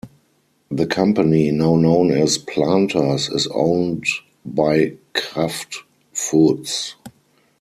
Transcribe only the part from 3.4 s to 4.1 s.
owned